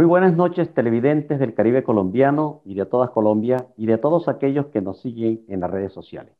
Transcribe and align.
Muy 0.00 0.06
buenas 0.06 0.34
noches, 0.34 0.72
televidentes 0.72 1.38
del 1.38 1.52
Caribe 1.52 1.84
colombiano 1.84 2.62
y 2.64 2.74
de 2.74 2.86
toda 2.86 3.12
Colombia 3.12 3.66
y 3.76 3.84
de 3.84 3.98
todos 3.98 4.28
aquellos 4.28 4.68
que 4.68 4.80
nos 4.80 5.02
siguen 5.02 5.44
en 5.46 5.60
las 5.60 5.70
redes 5.70 5.92
sociales. 5.92 6.34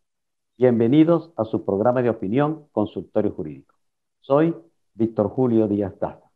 Bienvenidos 0.56 1.30
a 1.36 1.44
su 1.44 1.62
programa 1.67 2.00
de 2.00 2.08
opinión 2.08 2.68
Consultorio 2.72 3.32
Jurídico. 3.32 3.74
Soy 4.22 4.56
Víctor 4.94 5.28
Julio 5.28 5.68
Díaz 5.68 5.92
Daza. 6.00 6.31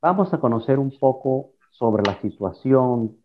Vamos 0.00 0.32
a 0.32 0.40
conocer 0.40 0.78
un 0.78 0.98
poco 0.98 1.50
sobre 1.72 2.02
la 2.06 2.18
situación 2.22 3.18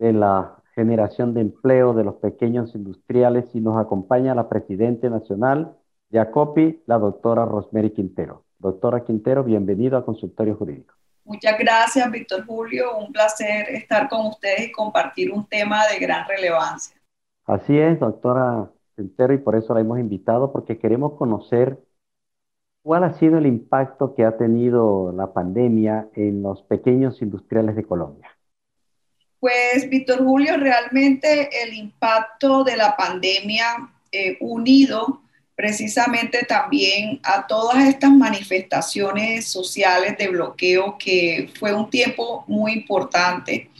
de 0.00 0.12
la 0.12 0.56
generación 0.74 1.34
de 1.34 1.42
empleo 1.42 1.94
de 1.94 2.02
los 2.02 2.16
pequeños 2.16 2.74
industriales 2.74 3.54
y 3.54 3.60
nos 3.60 3.78
acompaña 3.78 4.34
la 4.34 4.48
Presidenta 4.48 5.08
Nacional 5.08 5.76
de 6.10 6.18
ACOPI, 6.18 6.82
la 6.86 6.98
doctora 6.98 7.44
Rosemary 7.44 7.92
Quintero. 7.92 8.42
Doctora 8.58 9.04
Quintero, 9.04 9.44
bienvenido 9.44 9.96
a 9.96 10.04
Consultorio 10.04 10.56
Jurídico. 10.56 10.94
Muchas 11.24 11.58
gracias, 11.58 12.10
Víctor 12.10 12.44
Julio. 12.46 12.96
Un 12.96 13.12
placer 13.12 13.68
estar 13.70 14.08
con 14.08 14.26
ustedes 14.26 14.68
y 14.68 14.72
compartir 14.72 15.30
un 15.30 15.46
tema 15.46 15.86
de 15.86 15.98
gran 15.98 16.26
relevancia. 16.26 16.96
Así 17.46 17.78
es, 17.78 18.00
doctora 18.00 18.70
Quintero, 18.96 19.32
y 19.32 19.38
por 19.38 19.56
eso 19.56 19.74
la 19.74 19.80
hemos 19.80 19.98
invitado, 19.98 20.52
porque 20.52 20.78
queremos 20.78 21.14
conocer 21.14 21.78
cuál 22.82 23.04
ha 23.04 23.14
sido 23.14 23.38
el 23.38 23.46
impacto 23.46 24.14
que 24.14 24.24
ha 24.24 24.36
tenido 24.36 25.12
la 25.12 25.32
pandemia 25.32 26.08
en 26.14 26.42
los 26.42 26.62
pequeños 26.62 27.22
industriales 27.22 27.76
de 27.76 27.84
Colombia. 27.84 28.28
Pues, 29.40 29.88
Víctor 29.88 30.24
Julio, 30.24 30.56
realmente 30.56 31.48
el 31.64 31.74
impacto 31.74 32.62
de 32.62 32.76
la 32.76 32.96
pandemia 32.96 33.92
eh, 34.12 34.36
unido 34.40 35.21
precisamente 35.54 36.44
también 36.44 37.20
a 37.22 37.46
todas 37.46 37.86
estas 37.86 38.10
manifestaciones 38.10 39.46
sociales 39.46 40.16
de 40.18 40.28
bloqueo 40.28 40.96
que 40.98 41.50
fue 41.58 41.74
un 41.74 41.90
tiempo 41.90 42.44
muy 42.46 42.72
importante, 42.72 43.70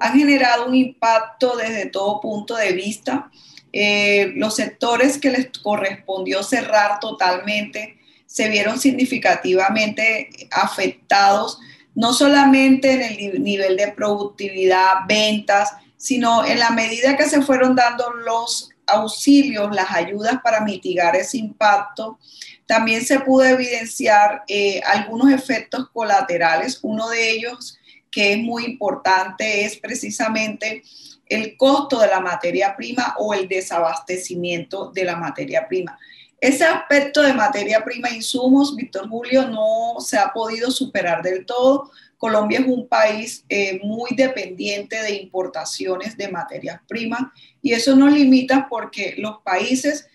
han 0.00 0.18
generado 0.18 0.66
un 0.66 0.74
impacto 0.74 1.56
desde 1.56 1.86
todo 1.86 2.20
punto 2.20 2.54
de 2.56 2.72
vista. 2.72 3.30
Eh, 3.72 4.32
los 4.36 4.54
sectores 4.56 5.18
que 5.18 5.30
les 5.30 5.48
correspondió 5.58 6.42
cerrar 6.42 7.00
totalmente 7.00 7.98
se 8.26 8.48
vieron 8.48 8.78
significativamente 8.78 10.30
afectados, 10.50 11.58
no 11.94 12.12
solamente 12.12 12.92
en 12.92 13.02
el 13.02 13.42
nivel 13.42 13.76
de 13.76 13.88
productividad, 13.88 15.06
ventas, 15.08 15.72
sino 15.96 16.46
en 16.46 16.58
la 16.60 16.70
medida 16.70 17.16
que 17.16 17.28
se 17.28 17.42
fueron 17.42 17.74
dando 17.74 18.10
los 18.12 18.70
auxilios, 18.88 19.74
las 19.74 19.90
ayudas 19.90 20.40
para 20.42 20.60
mitigar 20.60 21.16
ese 21.16 21.38
impacto. 21.38 22.18
También 22.66 23.04
se 23.04 23.20
pudo 23.20 23.44
evidenciar 23.44 24.42
eh, 24.48 24.80
algunos 24.86 25.30
efectos 25.30 25.88
colaterales. 25.90 26.78
Uno 26.82 27.08
de 27.08 27.30
ellos 27.30 27.78
que 28.10 28.32
es 28.32 28.38
muy 28.38 28.64
importante 28.64 29.64
es 29.64 29.76
precisamente 29.76 30.82
el 31.26 31.56
costo 31.56 32.00
de 32.00 32.08
la 32.08 32.20
materia 32.20 32.74
prima 32.74 33.14
o 33.18 33.34
el 33.34 33.48
desabastecimiento 33.48 34.90
de 34.90 35.04
la 35.04 35.16
materia 35.16 35.68
prima. 35.68 35.98
Ese 36.40 36.64
aspecto 36.64 37.22
de 37.22 37.34
materia 37.34 37.84
prima 37.84 38.08
e 38.08 38.16
insumos, 38.16 38.76
Víctor 38.76 39.08
Julio, 39.08 39.48
no 39.48 40.00
se 40.00 40.18
ha 40.18 40.32
podido 40.32 40.70
superar 40.70 41.22
del 41.22 41.44
todo. 41.44 41.90
Colombia 42.16 42.60
es 42.60 42.66
un 42.66 42.86
país 42.86 43.44
eh, 43.48 43.80
muy 43.82 44.10
dependiente 44.14 45.02
de 45.02 45.16
importaciones 45.16 46.16
de 46.16 46.28
materias 46.28 46.80
primas 46.86 47.22
y 47.62 47.72
eso 47.72 47.96
nos 47.96 48.12
limita 48.12 48.66
porque 48.68 49.14
los 49.18 49.42
países 49.42 50.08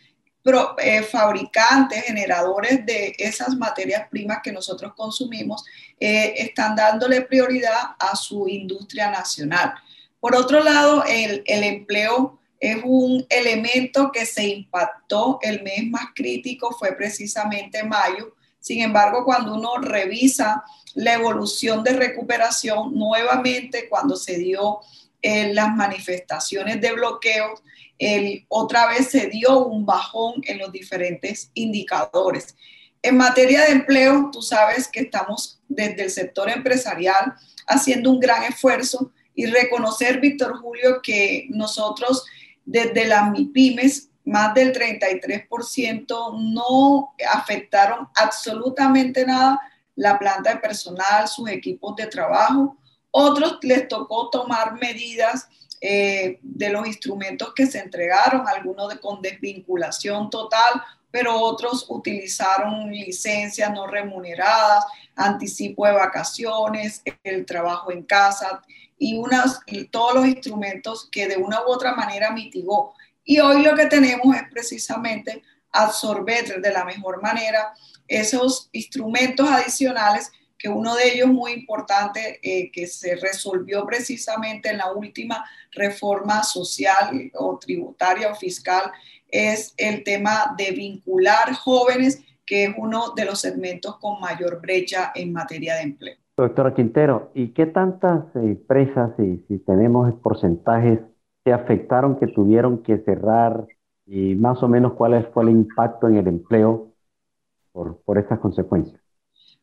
eh, 0.78 1.04
fabricantes, 1.04 2.04
generadores 2.04 2.86
de 2.86 3.16
esas 3.18 3.56
materias 3.56 4.10
primas 4.10 4.40
que 4.44 4.52
nosotros 4.52 4.94
consumimos, 4.94 5.64
eh, 6.00 6.34
están 6.38 6.76
dándole 6.76 7.22
prioridad 7.22 7.96
a 7.98 8.16
su 8.16 8.48
industria 8.50 9.10
nacional. 9.10 9.74
Por 10.20 10.36
otro 10.36 10.62
lado, 10.62 11.06
el, 11.08 11.44
el 11.46 11.64
empleo 11.64 12.40
es 12.60 12.78
un 12.84 13.26
elemento 13.30 14.12
que 14.12 14.26
se 14.26 14.46
impactó. 14.46 15.40
El 15.42 15.64
mes 15.64 15.86
más 15.90 16.08
crítico 16.14 16.76
fue 16.78 16.94
precisamente 16.94 17.84
mayo. 17.84 18.36
Sin 18.60 18.82
embargo, 18.82 19.26
cuando 19.26 19.54
uno 19.54 19.78
revisa 19.78 20.64
la 20.94 21.14
evolución 21.14 21.84
de 21.84 21.94
recuperación, 21.94 22.94
nuevamente 22.94 23.90
cuando 23.90 24.16
se 24.16 24.38
dio 24.38 24.80
en 25.24 25.56
las 25.56 25.74
manifestaciones 25.76 26.80
de 26.80 26.92
bloqueo, 26.92 27.56
otra 28.50 28.88
vez 28.88 29.08
se 29.10 29.28
dio 29.28 29.66
un 29.66 29.86
bajón 29.86 30.42
en 30.44 30.60
los 30.60 30.72
diferentes 30.72 31.50
indicadores. 31.56 32.56
En 33.02 33.18
materia 33.18 33.62
de 33.62 33.72
empleo, 33.72 34.30
tú 34.32 34.42
sabes 34.42 34.88
que 34.88 35.00
estamos 35.02 35.60
desde 35.68 36.04
el 36.04 36.12
sector 36.12 36.50
empresarial 36.50 37.34
haciendo 37.68 38.12
un 38.12 38.20
gran 38.20 38.44
esfuerzo 38.44 39.12
y 39.34 39.46
reconocer, 39.46 40.20
Víctor 40.20 40.60
Julio, 40.60 41.02
que 41.02 41.48
nosotros 41.50 42.26
desde 42.66 43.06
las 43.06 43.32
MIPIMES, 43.32 44.10
más 44.26 44.54
del 44.54 44.74
33% 44.74 46.54
no 46.54 47.14
afectaron 47.30 48.08
absolutamente 48.16 49.26
nada 49.26 49.60
la 49.96 50.18
planta 50.18 50.54
de 50.54 50.60
personal, 50.60 51.28
sus 51.28 51.50
equipos 51.50 51.96
de 51.96 52.08
trabajo. 52.08 52.78
Otros 53.16 53.60
les 53.62 53.88
tocó 53.88 54.32
tomar 54.32 54.74
medidas 54.74 55.48
eh, 55.80 56.40
de 56.42 56.70
los 56.70 56.88
instrumentos 56.88 57.54
que 57.54 57.68
se 57.68 57.78
entregaron, 57.78 58.48
algunos 58.48 58.90
de, 58.90 59.00
con 59.00 59.22
desvinculación 59.22 60.32
total, 60.32 60.82
pero 61.12 61.40
otros 61.40 61.86
utilizaron 61.90 62.90
licencias 62.90 63.72
no 63.72 63.86
remuneradas, 63.86 64.86
anticipo 65.16 65.86
de 65.86 65.92
vacaciones, 65.92 67.04
el 67.24 67.46
trabajo 67.46 67.92
en 67.92 68.02
casa 68.02 68.64
y, 68.98 69.16
unas, 69.16 69.60
y 69.68 69.86
todos 69.86 70.16
los 70.16 70.26
instrumentos 70.26 71.08
que 71.12 71.28
de 71.28 71.38
una 71.38 71.62
u 71.62 71.66
otra 71.66 71.94
manera 71.94 72.32
mitigó. 72.32 72.96
Y 73.24 73.42
hoy 73.42 73.62
lo 73.62 73.76
que 73.76 73.86
tenemos 73.86 74.36
es 74.36 74.44
precisamente 74.50 75.44
absorber 75.72 76.62
de 76.62 76.72
la 76.72 76.84
mejor 76.84 77.22
manera 77.22 77.76
esos 78.08 78.70
instrumentos 78.72 79.48
adicionales 79.48 80.32
que 80.64 80.70
uno 80.70 80.96
de 80.96 81.14
ellos 81.14 81.28
muy 81.28 81.52
importante 81.52 82.40
eh, 82.42 82.72
que 82.72 82.88
se 82.88 83.18
resolvió 83.18 83.86
precisamente 83.86 84.70
en 84.70 84.78
la 84.78 84.94
última 84.94 85.44
reforma 85.74 86.42
social 86.42 87.30
o 87.34 87.60
tributaria 87.60 88.32
o 88.32 88.36
fiscal 88.36 88.90
es 89.28 89.74
el 89.76 90.06
tema 90.06 90.56
de 90.58 90.72
vincular 90.72 91.54
jóvenes, 91.54 92.24
que 92.46 92.64
es 92.64 92.76
uno 92.78 93.12
de 93.14 93.26
los 93.26 93.42
segmentos 93.42 93.98
con 93.98 94.22
mayor 94.22 94.62
brecha 94.62 95.12
en 95.14 95.34
materia 95.34 95.76
de 95.76 95.82
empleo. 95.82 96.16
Doctora 96.38 96.74
Quintero, 96.74 97.32
¿y 97.34 97.50
qué 97.50 97.66
tantas 97.66 98.24
empresas, 98.34 99.12
y 99.20 99.44
si 99.50 99.60
tenemos 99.60 100.14
porcentajes, 100.22 101.00
se 101.44 101.52
afectaron 101.52 102.18
que 102.18 102.28
tuvieron 102.28 102.84
que 102.84 103.00
cerrar 103.00 103.68
y 104.06 104.36
más 104.36 104.64
o 104.64 104.70
menos 104.70 104.94
cuál 104.94 105.30
fue 105.34 105.44
el 105.44 105.50
impacto 105.50 106.08
en 106.08 106.16
el 106.16 106.28
empleo 106.28 106.94
por, 107.74 108.02
por 108.04 108.18
estas 108.18 108.40
consecuencias? 108.40 109.03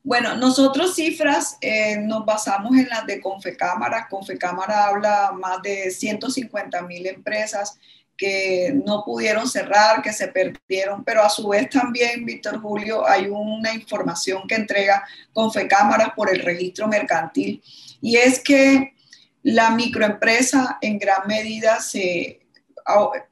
Bueno, 0.02 0.34
nosotros 0.34 0.94
cifras 0.94 1.58
eh, 1.60 1.98
nos 1.98 2.24
basamos 2.24 2.76
en 2.76 2.88
las 2.88 3.06
de 3.06 3.20
Confecámara. 3.20 4.08
Confecámara 4.08 4.86
habla 4.86 5.32
más 5.32 5.60
de 5.62 5.90
150 5.90 6.82
mil 6.82 7.06
empresas 7.06 7.78
que 8.16 8.72
no 8.84 9.02
pudieron 9.04 9.48
cerrar, 9.48 10.02
que 10.02 10.12
se 10.12 10.28
perdieron, 10.28 11.04
pero 11.04 11.22
a 11.22 11.30
su 11.30 11.48
vez 11.48 11.70
también, 11.70 12.24
Víctor 12.24 12.60
Julio, 12.60 13.08
hay 13.08 13.28
una 13.28 13.72
información 13.72 14.46
que 14.46 14.56
entrega 14.56 15.04
Confecámara 15.32 16.14
por 16.14 16.30
el 16.30 16.40
registro 16.40 16.86
mercantil 16.86 17.62
y 18.00 18.16
es 18.16 18.40
que 18.40 18.94
la 19.42 19.70
microempresa 19.70 20.78
en 20.82 20.98
gran 20.98 21.26
medida 21.26 21.80
se, 21.80 22.40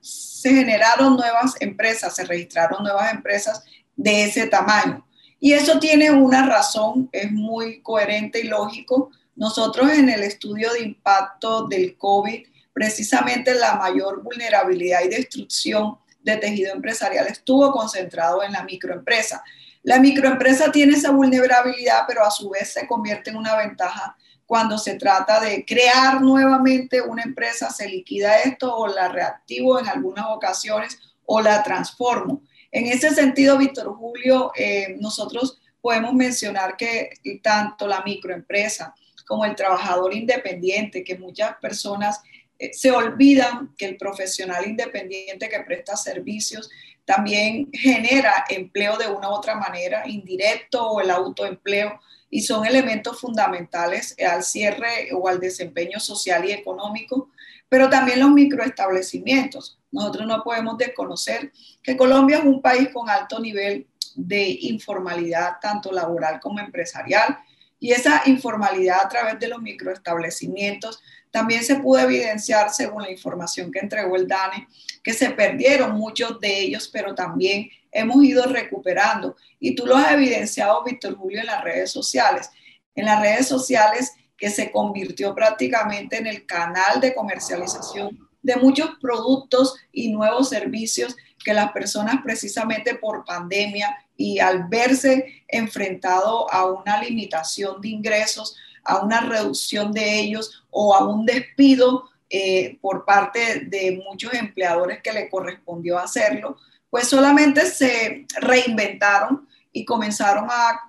se 0.01 0.55
generaron 0.55 1.17
nuevas 1.17 1.55
empresas, 1.61 2.15
se 2.15 2.25
registraron 2.25 2.83
nuevas 2.83 3.13
empresas 3.13 3.65
de 3.97 4.25
ese 4.25 4.47
tamaño. 4.47 5.07
Y 5.41 5.53
eso 5.53 5.79
tiene 5.79 6.11
una 6.11 6.47
razón, 6.47 7.09
es 7.13 7.31
muy 7.31 7.81
coherente 7.83 8.41
y 8.41 8.49
lógico. 8.49 9.11
Nosotros 9.37 9.91
en 9.93 10.09
el 10.09 10.23
estudio 10.25 10.73
de 10.73 10.83
impacto 10.83 11.69
del 11.69 11.97
COVID, 11.97 12.47
precisamente 12.73 13.55
la 13.55 13.77
mayor 13.77 14.23
vulnerabilidad 14.23 15.03
y 15.05 15.09
destrucción 15.09 15.99
de 16.23 16.37
tejido 16.37 16.75
empresarial 16.75 17.27
estuvo 17.29 17.71
concentrado 17.73 18.43
en 18.43 18.53
la 18.53 18.65
microempresa. 18.65 19.43
La 19.83 20.01
microempresa 20.01 20.73
tiene 20.73 20.95
esa 20.95 21.13
vulnerabilidad, 21.13 22.05
pero 22.07 22.25
a 22.25 22.31
su 22.31 22.51
vez 22.51 22.73
se 22.73 22.87
convierte 22.87 23.31
en 23.31 23.37
una 23.37 23.57
ventaja 23.57 24.17
cuando 24.45 24.79
se 24.79 24.95
trata 24.95 25.41
de 25.41 25.65
crear 25.67 26.23
nuevamente 26.23 27.03
una 27.03 27.23
empresa, 27.23 27.71
se 27.71 27.87
liquida 27.87 28.41
esto 28.41 28.75
o 28.75 28.87
la 28.89 29.09
reactivo 29.09 29.79
en 29.79 29.87
algunas 29.87 30.25
ocasiones 30.29 30.99
o 31.27 31.41
la 31.41 31.63
transformo. 31.63 32.43
En 32.71 32.87
ese 32.87 33.11
sentido, 33.11 33.59
Víctor 33.59 33.95
Julio, 33.95 34.53
eh, 34.57 34.97
nosotros 35.01 35.61
podemos 35.81 36.13
mencionar 36.15 36.77
que 36.77 37.11
tanto 37.43 37.87
la 37.87 38.03
microempresa 38.03 38.95
como 39.27 39.45
el 39.45 39.55
trabajador 39.55 40.15
independiente, 40.15 41.05
que 41.05 41.19
muchas 41.19 41.57
personas 41.57 42.21
eh, 42.59 42.73
se 42.73 42.91
olvidan 42.91 43.75
que 43.77 43.87
el 43.87 43.97
profesional 43.97 44.67
independiente 44.67 45.49
que 45.49 45.61
presta 45.61 45.97
servicios 45.97 46.69
también 47.05 47.71
genera 47.73 48.45
empleo 48.51 48.97
de 48.99 49.07
una 49.07 49.31
u 49.31 49.33
otra 49.33 49.55
manera, 49.55 50.07
indirecto 50.07 50.91
o 50.91 51.01
el 51.01 51.11
autoempleo, 51.11 52.01
y 52.31 52.43
son 52.43 52.67
elementos 52.67 53.19
fundamentales 53.19 54.15
al 54.19 54.45
cierre 54.45 55.09
o 55.15 55.29
al 55.29 55.41
desempeño 55.41 55.99
social 56.01 56.45
y 56.45 56.53
económico, 56.53 57.31
pero 57.69 57.89
también 57.89 58.21
los 58.21 58.31
microestablecimientos. 58.31 59.79
Nosotros 59.91 60.27
no 60.27 60.43
podemos 60.43 60.79
desconocer 60.79 61.53
que 61.83 61.97
Colombia 61.97 62.39
es 62.39 62.45
un 62.45 62.61
país 62.61 62.89
con 62.93 63.09
alto 63.09 63.39
nivel 63.41 63.87
de 64.15 64.59
informalidad, 64.63 65.57
tanto 65.61 65.93
laboral 65.93 66.41
como 66.41 66.61
empresarial, 66.61 67.39
y 67.81 67.93
esa 67.93 68.23
informalidad 68.27 69.01
a 69.05 69.09
través 69.09 69.39
de 69.39 69.49
los 69.49 69.63
microestablecimientos 69.63 71.01
también 71.31 71.63
se 71.63 71.77
pudo 71.77 72.01
evidenciar, 72.01 72.71
según 72.71 73.03
la 73.03 73.11
información 73.11 73.71
que 73.71 73.79
entregó 73.79 74.17
el 74.17 74.27
DANE, 74.27 74.67
que 75.03 75.13
se 75.13 75.31
perdieron 75.31 75.97
muchos 75.97 76.41
de 76.41 76.59
ellos, 76.59 76.89
pero 76.93 77.15
también 77.15 77.69
hemos 77.93 78.23
ido 78.25 78.45
recuperando. 78.45 79.37
Y 79.61 79.75
tú 79.75 79.87
lo 79.87 79.97
has 79.97 80.13
evidenciado, 80.13 80.83
Víctor 80.85 81.17
Julio, 81.17 81.41
en 81.41 81.47
las 81.47 81.63
redes 81.63 81.91
sociales. 81.91 82.51
En 82.95 83.05
las 83.05 83.21
redes 83.21 83.47
sociales 83.47 84.13
que 84.39 84.49
se 84.51 84.71
convirtió 84.71 85.35
prácticamente 85.35 86.17
en 86.17 86.29
el 86.29 86.47
canal 86.47 87.01
de 87.01 87.15
comercialización 87.15 88.29
de 88.41 88.57
muchos 88.57 88.93
productos 89.01 89.75
y 89.93 90.11
nuevos 90.11 90.49
servicios 90.49 91.17
que 91.45 91.53
las 91.53 91.73
personas 91.73 92.17
precisamente 92.23 92.95
por 92.95 93.25
pandemia 93.25 93.97
y 94.17 94.39
al 94.39 94.69
verse 94.69 95.45
enfrentado 95.49 96.51
a 96.53 96.71
una 96.71 97.03
limitación 97.03 97.81
de 97.81 97.89
ingresos, 97.89 98.57
a 98.85 98.99
una 98.99 99.21
reducción 99.21 99.93
de 99.93 100.21
ellos 100.21 100.65
o 100.71 100.95
a 100.95 101.07
un 101.07 101.27
despido 101.27 102.09
eh, 102.31 102.79
por 102.81 103.05
parte 103.05 103.61
de 103.67 104.03
muchos 104.09 104.35
empleadores 104.35 105.03
que 105.03 105.13
le 105.13 105.29
correspondió 105.29 105.99
hacerlo, 105.99 106.57
pues 106.91 107.09
solamente 107.09 107.67
se 107.67 108.27
reinventaron 108.41 109.49
y 109.79 109.85
comenzaron 109.85 110.49
a, 110.51 110.81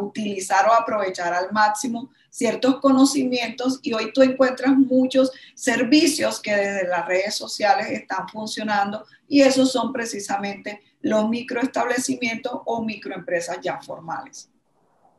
utilizar 0.00 0.68
o 0.68 0.72
aprovechar 0.74 1.32
al 1.32 1.50
máximo 1.50 2.10
ciertos 2.28 2.80
conocimientos 2.80 3.80
y 3.82 3.94
hoy 3.94 4.12
tú 4.12 4.20
encuentras 4.20 4.76
muchos 4.76 5.32
servicios 5.54 6.42
que 6.42 6.54
desde 6.54 6.88
las 6.88 7.06
redes 7.06 7.34
sociales 7.34 7.90
están 7.90 8.28
funcionando 8.28 9.04
y 9.26 9.40
esos 9.40 9.72
son 9.72 9.90
precisamente 9.90 10.82
los 11.00 11.28
microestablecimientos 11.30 12.60
o 12.66 12.84
microempresas 12.84 13.58
ya 13.62 13.80
formales. 13.80 14.50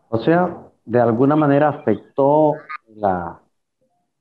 O 0.09 0.19
sea, 0.19 0.55
de 0.85 1.01
alguna 1.01 1.35
manera 1.35 1.69
afectó 1.69 2.53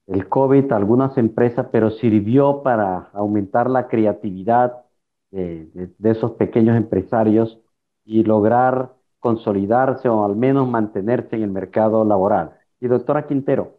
el 0.06 0.28
COVID 0.28 0.72
a 0.72 0.76
algunas 0.76 1.18
empresas, 1.18 1.66
pero 1.70 1.90
sirvió 1.90 2.62
para 2.62 3.10
aumentar 3.12 3.68
la 3.68 3.88
creatividad 3.88 4.84
de, 5.30 5.90
esos 6.02 6.32
pequeños 6.32 6.76
empresarios 6.76 7.58
y 8.04 8.22
lograr 8.22 8.93
consolidarse 9.24 10.06
o 10.06 10.22
al 10.22 10.36
menos 10.36 10.68
mantenerse 10.68 11.34
en 11.34 11.44
el 11.44 11.50
mercado 11.50 12.04
laboral. 12.04 12.58
Y 12.78 12.88
doctora 12.88 13.26
Quintero, 13.26 13.78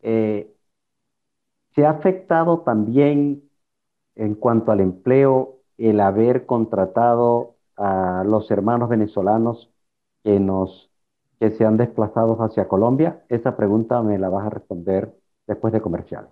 eh, 0.00 0.50
¿se 1.74 1.84
ha 1.84 1.90
afectado 1.90 2.60
también 2.60 3.42
en 4.14 4.34
cuanto 4.34 4.72
al 4.72 4.80
empleo 4.80 5.58
el 5.76 6.00
haber 6.00 6.46
contratado 6.46 7.56
a 7.76 8.24
los 8.24 8.50
hermanos 8.50 8.88
venezolanos 8.88 9.70
que 10.24 10.40
nos 10.40 10.90
que 11.38 11.50
se 11.50 11.66
han 11.66 11.76
desplazado 11.76 12.42
hacia 12.42 12.68
Colombia? 12.68 13.24
Esa 13.28 13.54
pregunta 13.54 14.02
me 14.02 14.18
la 14.18 14.30
vas 14.30 14.46
a 14.46 14.50
responder 14.50 15.14
después 15.46 15.74
de 15.74 15.82
comercial. 15.82 16.30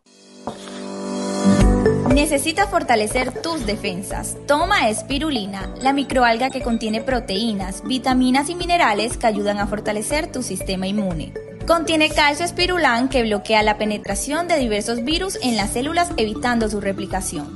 Necesitas 2.16 2.70
fortalecer 2.70 3.42
tus 3.42 3.66
defensas. 3.66 4.38
Toma 4.46 4.88
espirulina, 4.88 5.74
la 5.82 5.92
microalga 5.92 6.48
que 6.48 6.62
contiene 6.62 7.02
proteínas, 7.02 7.82
vitaminas 7.84 8.48
y 8.48 8.54
minerales 8.54 9.18
que 9.18 9.26
ayudan 9.26 9.58
a 9.58 9.66
fortalecer 9.66 10.32
tu 10.32 10.42
sistema 10.42 10.86
inmune. 10.86 11.34
Contiene 11.66 12.08
calcio 12.08 12.46
espirulán 12.46 13.10
que 13.10 13.22
bloquea 13.22 13.62
la 13.62 13.76
penetración 13.76 14.48
de 14.48 14.56
diversos 14.56 15.04
virus 15.04 15.38
en 15.42 15.58
las 15.58 15.74
células 15.74 16.08
evitando 16.16 16.70
su 16.70 16.80
replicación. 16.80 17.48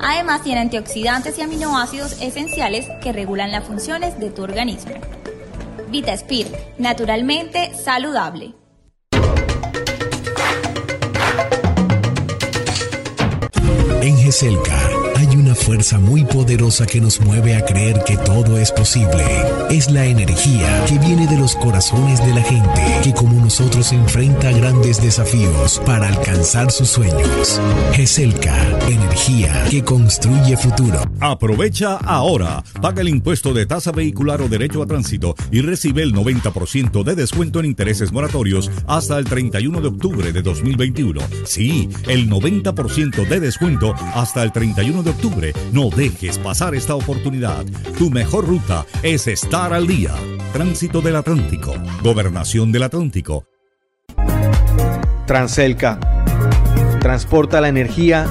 Además 0.00 0.42
tiene 0.42 0.62
antioxidantes 0.62 1.38
y 1.38 1.42
aminoácidos 1.42 2.22
esenciales 2.22 2.88
que 3.02 3.12
regulan 3.12 3.52
las 3.52 3.64
funciones 3.64 4.18
de 4.18 4.30
tu 4.30 4.42
organismo. 4.42 4.94
VitaSpir, 5.90 6.46
naturalmente 6.78 7.74
saludable. 7.74 8.54
En 14.02 14.16
GESELCA 14.16 14.90
hay 15.16 15.26
una 15.36 15.47
fuerza 15.58 15.98
muy 15.98 16.24
poderosa 16.24 16.86
que 16.86 17.00
nos 17.00 17.20
mueve 17.20 17.54
a 17.54 17.64
creer 17.64 18.02
que 18.06 18.16
todo 18.16 18.58
es 18.58 18.72
posible. 18.72 19.24
Es 19.70 19.90
la 19.90 20.06
energía 20.06 20.84
que 20.86 20.98
viene 20.98 21.26
de 21.26 21.36
los 21.36 21.56
corazones 21.56 22.24
de 22.24 22.34
la 22.34 22.42
gente 22.42 22.82
que 23.02 23.12
como 23.12 23.40
nosotros 23.42 23.92
enfrenta 23.92 24.50
grandes 24.52 25.02
desafíos 25.02 25.82
para 25.84 26.08
alcanzar 26.08 26.70
sus 26.70 26.88
sueños. 26.88 27.60
GESELCA, 27.92 28.56
energía 28.88 29.64
que 29.70 29.84
construye 29.84 30.56
futuro. 30.56 31.00
Aprovecha 31.20 31.96
ahora. 31.96 32.62
Paga 32.80 33.02
el 33.02 33.08
impuesto 33.08 33.52
de 33.52 33.66
tasa 33.66 33.92
vehicular 33.92 34.40
o 34.40 34.48
derecho 34.48 34.82
a 34.82 34.86
tránsito 34.86 35.34
y 35.50 35.60
recibe 35.60 36.02
el 36.02 36.14
90% 36.14 37.02
de 37.02 37.14
descuento 37.14 37.60
en 37.60 37.66
intereses 37.66 38.12
moratorios 38.12 38.70
hasta 38.86 39.18
el 39.18 39.24
31 39.24 39.80
de 39.80 39.88
octubre 39.88 40.32
de 40.32 40.42
2021. 40.42 41.20
Sí, 41.44 41.88
el 42.06 42.30
90% 42.30 43.26
de 43.26 43.40
descuento 43.40 43.94
hasta 44.14 44.42
el 44.42 44.52
31 44.52 45.02
de 45.02 45.10
octubre. 45.10 45.47
No 45.72 45.90
dejes 45.90 46.38
pasar 46.38 46.74
esta 46.74 46.94
oportunidad. 46.94 47.64
Tu 47.98 48.10
mejor 48.10 48.46
ruta 48.46 48.86
es 49.02 49.26
estar 49.26 49.72
al 49.72 49.86
día. 49.86 50.14
Tránsito 50.52 51.00
del 51.00 51.16
Atlántico. 51.16 51.74
Gobernación 52.02 52.72
del 52.72 52.84
Atlántico. 52.84 53.44
Transelca. 55.26 55.98
Transporta 57.00 57.60
la 57.60 57.68
energía 57.68 58.26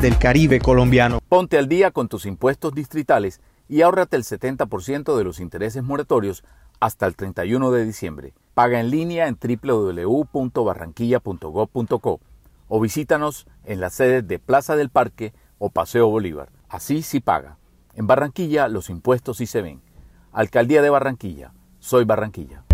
del 0.00 0.18
Caribe 0.18 0.60
colombiano. 0.60 1.20
Ponte 1.28 1.58
al 1.58 1.68
día 1.68 1.90
con 1.90 2.08
tus 2.08 2.24
impuestos 2.24 2.74
distritales 2.74 3.40
y 3.68 3.82
ahórrate 3.82 4.16
el 4.16 4.24
70% 4.24 5.16
de 5.16 5.24
los 5.24 5.40
intereses 5.40 5.82
moratorios 5.82 6.42
hasta 6.80 7.06
el 7.06 7.14
31 7.16 7.70
de 7.70 7.84
diciembre. 7.84 8.32
Paga 8.54 8.80
en 8.80 8.90
línea 8.90 9.28
en 9.28 9.36
www.barranquilla.gov.co 9.36 12.20
o 12.68 12.80
visítanos 12.80 13.46
en 13.64 13.80
las 13.80 13.94
sedes 13.94 14.26
de 14.26 14.38
Plaza 14.38 14.76
del 14.76 14.88
Parque 14.90 15.32
o 15.60 15.70
Paseo 15.70 16.08
Bolívar. 16.08 16.48
Así 16.68 17.02
sí 17.02 17.20
paga. 17.20 17.58
En 17.94 18.08
Barranquilla 18.08 18.66
los 18.66 18.90
impuestos 18.90 19.36
sí 19.36 19.46
se 19.46 19.62
ven. 19.62 19.80
Alcaldía 20.32 20.82
de 20.82 20.90
Barranquilla. 20.90 21.52
Soy 21.78 22.04
Barranquilla. 22.04 22.64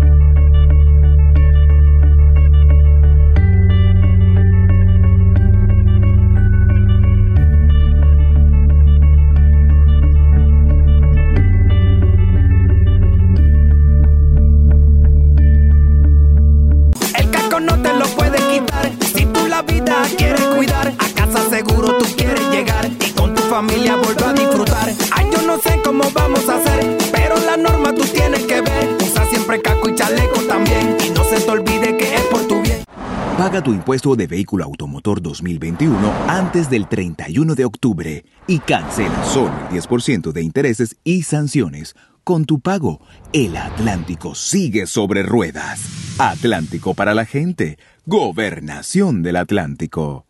Paga 33.37 33.61
tu 33.61 33.71
impuesto 33.71 34.15
de 34.15 34.25
vehículo 34.25 34.63
automotor 34.63 35.21
2021 35.21 36.11
antes 36.27 36.71
del 36.71 36.87
31 36.87 37.53
de 37.53 37.65
octubre 37.65 38.25
y 38.47 38.57
cancela 38.57 39.23
solo 39.25 39.53
el 39.69 39.79
10% 39.79 40.31
de 40.31 40.41
intereses 40.41 40.97
y 41.03 41.21
sanciones. 41.21 41.95
Con 42.23 42.45
tu 42.45 42.59
pago, 42.61 42.99
el 43.33 43.55
Atlántico 43.55 44.33
sigue 44.33 44.87
sobre 44.87 45.21
ruedas. 45.21 46.17
Atlántico 46.17 46.95
para 46.95 47.13
la 47.13 47.25
gente. 47.25 47.77
Gobernación 48.07 49.21
del 49.21 49.35
Atlántico. 49.35 50.25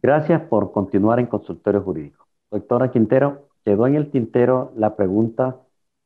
Gracias 0.00 0.42
por 0.42 0.70
continuar 0.70 1.18
en 1.18 1.26
consultorio 1.26 1.82
jurídico. 1.82 2.29
Doctora 2.50 2.90
Quintero, 2.90 3.48
quedó 3.64 3.86
en 3.86 3.94
el 3.94 4.10
tintero 4.10 4.72
la 4.76 4.96
pregunta 4.96 5.56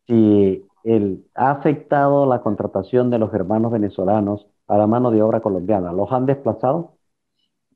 si 0.06 0.64
el, 0.84 1.24
ha 1.34 1.50
afectado 1.50 2.26
la 2.26 2.42
contratación 2.42 3.10
de 3.10 3.18
los 3.18 3.32
hermanos 3.32 3.72
venezolanos 3.72 4.46
a 4.66 4.76
la 4.76 4.86
mano 4.86 5.10
de 5.10 5.22
obra 5.22 5.40
colombiana. 5.40 5.92
¿Los 5.92 6.12
han 6.12 6.26
desplazado? 6.26 6.96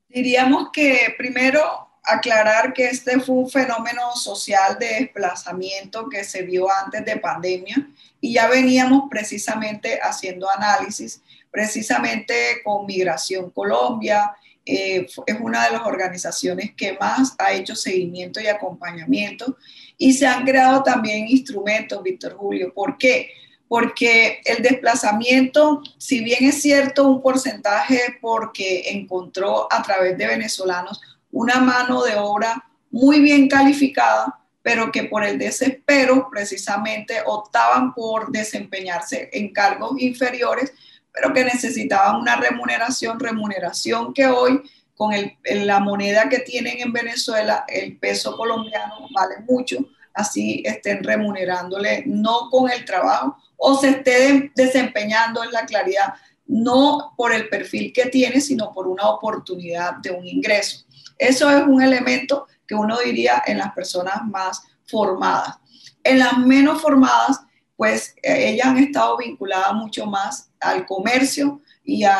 Diríamos 0.07 0.69
que 0.71 1.13
primero 1.17 1.59
aclarar 2.03 2.73
que 2.73 2.87
este 2.87 3.19
fue 3.19 3.35
un 3.35 3.49
fenómeno 3.49 4.15
social 4.15 4.77
de 4.79 4.87
desplazamiento 5.01 6.09
que 6.09 6.23
se 6.23 6.43
vio 6.43 6.67
antes 6.71 7.05
de 7.05 7.17
pandemia 7.17 7.75
y 8.19 8.33
ya 8.33 8.47
veníamos 8.47 9.03
precisamente 9.09 9.99
haciendo 10.01 10.49
análisis, 10.49 11.21
precisamente 11.51 12.33
con 12.63 12.85
Migración 12.85 13.49
Colombia, 13.51 14.35
eh, 14.69 15.07
es 15.25 15.37
una 15.39 15.65
de 15.65 15.71
las 15.71 15.81
organizaciones 15.81 16.75
que 16.75 16.95
más 16.99 17.33
ha 17.39 17.53
hecho 17.53 17.75
seguimiento 17.75 18.39
y 18.39 18.45
acompañamiento 18.45 19.57
y 19.97 20.13
se 20.13 20.27
han 20.27 20.45
creado 20.45 20.83
también 20.83 21.27
instrumentos, 21.27 22.03
Víctor 22.03 22.35
Julio. 22.35 22.71
¿Por 22.73 22.97
qué? 22.97 23.31
Porque 23.67 24.41
el 24.45 24.61
desplazamiento, 24.61 25.81
si 25.97 26.23
bien 26.23 26.45
es 26.45 26.61
cierto 26.61 27.07
un 27.07 27.21
porcentaje 27.21 28.17
porque 28.21 28.91
encontró 28.91 29.67
a 29.71 29.81
través 29.81 30.17
de 30.17 30.27
venezolanos 30.27 31.01
una 31.31 31.59
mano 31.59 32.03
de 32.03 32.15
obra 32.15 32.63
muy 32.91 33.21
bien 33.21 33.47
calificada, 33.47 34.39
pero 34.61 34.91
que 34.91 35.05
por 35.05 35.23
el 35.23 35.39
desespero 35.39 36.29
precisamente 36.31 37.15
optaban 37.25 37.93
por 37.95 38.31
desempeñarse 38.31 39.29
en 39.33 39.51
cargos 39.51 39.99
inferiores, 39.99 40.73
pero 41.19 41.33
que 41.33 41.43
necesitaban 41.43 42.21
una 42.21 42.35
remuneración, 42.37 43.19
remuneración 43.19 44.13
que 44.13 44.27
hoy 44.27 44.61
con 44.95 45.11
la 45.43 45.79
moneda 45.79 46.29
que 46.29 46.39
tienen 46.39 46.79
en 46.79 46.93
Venezuela, 46.93 47.65
el 47.67 47.97
peso 47.97 48.35
colombiano 48.35 49.07
vale 49.13 49.35
mucho, 49.47 49.77
así 50.13 50.61
estén 50.65 51.03
remunerándole 51.03 52.03
no 52.05 52.49
con 52.49 52.69
el 52.69 52.83
trabajo 52.85 53.37
o 53.57 53.77
se 53.77 53.89
esté 53.89 54.51
desempeñando 54.55 55.43
en 55.43 55.51
la 55.51 55.65
claridad, 55.65 56.13
no 56.47 57.13
por 57.15 57.33
el 57.33 57.49
perfil 57.49 57.91
que 57.93 58.05
tiene, 58.05 58.41
sino 58.41 58.71
por 58.71 58.87
una 58.87 59.09
oportunidad 59.09 59.95
de 59.95 60.11
un 60.11 60.25
ingreso. 60.25 60.85
Eso 61.17 61.49
es 61.49 61.63
un 61.65 61.81
elemento 61.81 62.47
que 62.65 62.75
uno 62.75 62.97
diría 62.99 63.43
en 63.45 63.57
las 63.57 63.73
personas 63.73 64.25
más 64.25 64.63
formadas. 64.87 65.57
En 66.03 66.19
las 66.19 66.37
menos 66.37 66.81
formadas, 66.81 67.41
pues 67.75 68.15
eh, 68.23 68.51
ellas 68.51 68.67
han 68.67 68.77
estado 68.77 69.17
vinculadas 69.17 69.73
mucho 69.73 70.05
más 70.05 70.48
al 70.59 70.85
comercio 70.85 71.61
y 71.83 72.03
a 72.03 72.19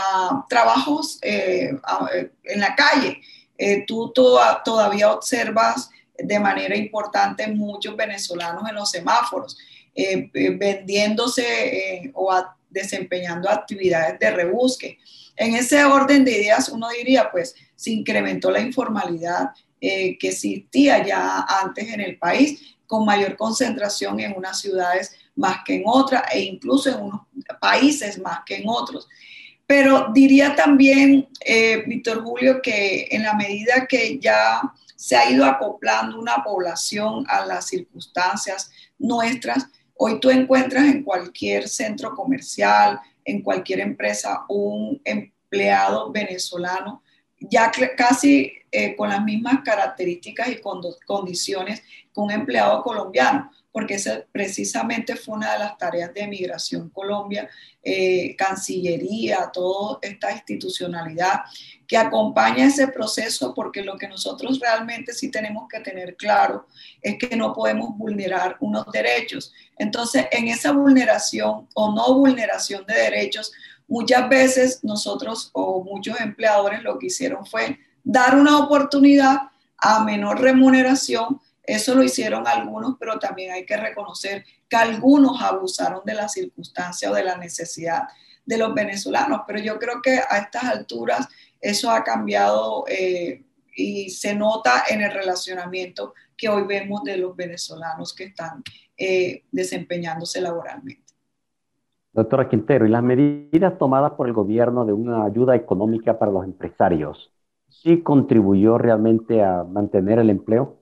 trabajos 0.50 1.20
eh, 1.22 1.72
eh, 2.14 2.32
en 2.44 2.60
la 2.60 2.76
calle. 2.76 3.22
tú 3.86 4.14
todavía 4.14 5.12
observas 5.12 5.90
de 6.18 6.40
manera 6.40 6.76
importante 6.76 7.48
muchos 7.48 7.96
venezolanos 7.96 8.68
en 8.68 8.76
los 8.76 8.90
semáforos, 8.92 9.58
vendiéndose 10.34 12.12
o 12.14 12.32
desempeñando 12.70 13.50
actividades 13.50 14.20
de 14.20 14.32
rebusque. 14.32 14.98
En 15.36 15.56
ese 15.56 15.84
orden 15.86 16.26
de 16.26 16.32
ideas, 16.32 16.70
uno 16.70 16.90
diría, 16.90 17.32
pues, 17.32 17.56
se 17.76 17.92
incrementó 17.92 18.52
la 18.52 18.60
informalidad 18.60 19.52
eh, 19.80 20.18
que 20.18 20.28
existía 20.28 21.06
ya 21.06 21.46
antes 21.48 21.88
en 21.88 22.02
el 22.02 22.18
país, 22.18 22.76
con 22.86 23.06
mayor 23.06 23.38
concentración 23.38 24.20
en 24.20 24.36
unas 24.36 24.60
ciudades 24.60 25.16
más 25.40 25.60
que 25.66 25.76
en 25.76 25.84
otras 25.86 26.24
e 26.32 26.42
incluso 26.42 26.90
en 26.90 27.02
unos 27.02 27.22
países 27.60 28.20
más 28.20 28.42
que 28.46 28.58
en 28.58 28.64
otros. 28.68 29.08
Pero 29.66 30.08
diría 30.14 30.56
también, 30.56 31.30
eh, 31.46 31.84
Víctor 31.88 32.24
Julio, 32.24 32.62
que 32.62 33.08
en 33.10 33.24
la 33.24 33.34
medida 33.34 33.88
que 33.88 34.20
ya 34.20 34.62
se 34.96 35.16
ha 35.16 35.30
ido 35.32 35.46
acoplando 35.46 36.20
una 36.20 36.44
población 36.44 37.24
a 37.28 37.46
las 37.46 37.68
circunstancias 37.68 38.72
nuestras, 38.98 39.68
hoy 39.96 40.20
tú 40.20 40.30
encuentras 40.30 40.86
en 40.86 41.04
cualquier 41.04 41.70
centro 41.70 42.14
comercial, 42.16 43.00
en 43.24 43.42
cualquier 43.42 43.80
empresa, 43.80 44.44
un 44.50 45.00
empleado 45.06 46.12
venezolano 46.12 47.02
ya 47.40 47.72
casi 47.96 48.52
eh, 48.72 48.96
con 48.96 49.10
las 49.10 49.24
mismas 49.24 49.62
características 49.64 50.50
y 50.50 50.62
condiciones 51.06 51.82
que 51.82 52.20
un 52.20 52.32
empleado 52.32 52.84
colombiano, 52.84 53.52
porque 53.80 53.96
esa 53.96 54.26
precisamente 54.32 55.16
fue 55.16 55.36
una 55.36 55.54
de 55.54 55.60
las 55.60 55.78
tareas 55.78 56.14
de 56.14 56.28
Migración 56.28 56.90
Colombia, 56.90 57.50
eh, 57.82 58.36
Cancillería, 58.36 59.50
toda 59.54 60.00
esta 60.02 60.32
institucionalidad 60.34 61.42
que 61.88 61.96
acompaña 61.96 62.66
ese 62.66 62.90
proceso, 62.90 63.54
porque 63.54 63.82
lo 63.82 63.98
que 63.98 64.10
nosotros 64.10 64.60
realmente 64.60 65.14
sí 65.14 65.32
tenemos 65.32 65.70
que 65.70 65.80
tener 65.80 66.18
claro 66.18 66.68
es 67.02 67.18
que 67.18 67.38
no 67.38 67.54
podemos 67.54 67.98
vulnerar 67.98 68.58
unos 68.60 68.86
derechos. 68.92 69.54
Entonces, 69.78 70.26
en 70.32 70.50
esa 70.50 70.74
vulneración 70.74 71.70
o 71.74 71.96
no 71.96 72.16
vulneración 72.16 72.86
de 72.86 72.96
derechos, 72.96 73.54
Muchas 73.90 74.30
veces 74.30 74.84
nosotros 74.84 75.50
o 75.52 75.84
muchos 75.84 76.22
empleadores 76.22 76.84
lo 76.84 77.00
que 77.00 77.08
hicieron 77.08 77.44
fue 77.48 77.80
dar 78.04 78.38
una 78.38 78.60
oportunidad 78.60 79.50
a 79.78 80.04
menor 80.04 80.40
remuneración. 80.40 81.42
Eso 81.70 81.94
lo 81.94 82.04
hicieron 82.04 82.48
algunos, 82.48 82.96
pero 83.00 83.20
también 83.20 83.52
hay 83.52 83.64
que 83.64 83.78
reconocer 83.78 84.44
que 84.68 84.76
algunos 84.76 85.40
abusaron 85.40 86.02
de 86.04 86.16
la 86.16 86.28
circunstancia 86.28 87.12
o 87.12 87.14
de 87.14 87.24
la 87.24 87.38
necesidad 87.38 88.04
de 88.44 88.58
los 88.58 88.74
venezolanos. 88.74 89.42
Pero 89.46 89.60
yo 89.60 89.78
creo 89.78 90.02
que 90.02 90.20
a 90.28 90.40
estas 90.40 90.64
alturas 90.64 91.28
eso 91.62 91.92
ha 91.92 92.04
cambiado 92.04 92.86
eh, 92.88 93.44
y 93.76 94.10
se 94.10 94.34
nota 94.34 94.86
en 94.90 95.02
el 95.02 95.12
relacionamiento 95.12 96.16
que 96.36 96.50
hoy 96.50 96.64
vemos 96.64 97.04
de 97.04 97.18
los 97.18 97.36
venezolanos 97.36 98.16
que 98.16 98.24
están 98.24 98.64
eh, 98.98 99.44
desempeñándose 99.52 100.42
laboralmente. 100.42 101.14
Doctora 102.14 102.50
Quintero, 102.50 102.88
¿y 102.88 102.90
las 102.90 103.04
medidas 103.04 103.78
tomadas 103.78 104.14
por 104.14 104.28
el 104.28 104.34
gobierno 104.34 104.86
de 104.86 104.94
una 104.94 105.24
ayuda 105.24 105.56
económica 105.56 106.18
para 106.18 106.32
los 106.32 106.46
empresarios, 106.46 107.32
sí 107.68 108.02
contribuyó 108.02 108.80
realmente 108.80 109.44
a 109.44 109.64
mantener 109.64 110.18
el 110.18 110.32
empleo? 110.32 110.79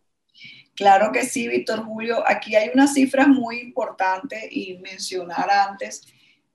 Claro 0.75 1.11
que 1.11 1.25
sí, 1.25 1.47
Víctor 1.47 1.83
Julio. 1.83 2.23
Aquí 2.27 2.55
hay 2.55 2.69
unas 2.73 2.93
cifras 2.93 3.27
muy 3.27 3.59
importantes 3.59 4.43
y 4.51 4.77
mencionar 4.77 5.49
antes 5.49 6.03